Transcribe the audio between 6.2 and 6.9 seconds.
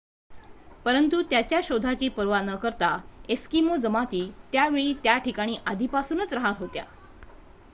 राहत होत्या